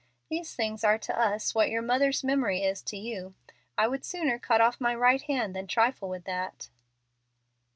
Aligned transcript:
These 0.31 0.55
things 0.55 0.83
are 0.83 0.97
to 0.97 1.15
us 1.15 1.53
what 1.53 1.69
your 1.69 1.83
mother's 1.83 2.23
memory 2.23 2.63
is 2.63 2.81
to 2.81 2.97
you. 2.97 3.35
I 3.77 3.87
would 3.87 4.03
sooner 4.03 4.39
cut 4.39 4.59
off 4.59 4.81
my 4.81 4.95
right 4.95 5.21
hand 5.21 5.55
than 5.55 5.67
trifle 5.67 6.09
with 6.09 6.23
that." 6.23 6.69